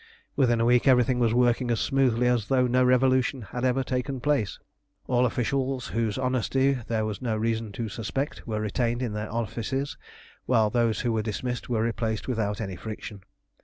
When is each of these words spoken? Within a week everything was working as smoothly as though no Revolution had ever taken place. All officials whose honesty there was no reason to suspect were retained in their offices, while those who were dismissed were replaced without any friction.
Within 0.35 0.59
a 0.59 0.65
week 0.65 0.87
everything 0.87 1.19
was 1.19 1.31
working 1.31 1.69
as 1.69 1.79
smoothly 1.79 2.27
as 2.27 2.47
though 2.47 2.65
no 2.65 2.83
Revolution 2.83 3.43
had 3.43 3.63
ever 3.63 3.83
taken 3.83 4.19
place. 4.19 4.57
All 5.05 5.27
officials 5.27 5.89
whose 5.89 6.17
honesty 6.17 6.71
there 6.73 7.05
was 7.05 7.21
no 7.21 7.37
reason 7.37 7.71
to 7.73 7.87
suspect 7.87 8.47
were 8.47 8.59
retained 8.59 9.03
in 9.03 9.13
their 9.13 9.31
offices, 9.31 9.99
while 10.47 10.71
those 10.71 11.01
who 11.01 11.13
were 11.13 11.21
dismissed 11.21 11.69
were 11.69 11.83
replaced 11.83 12.27
without 12.27 12.59
any 12.59 12.75
friction. 12.77 13.21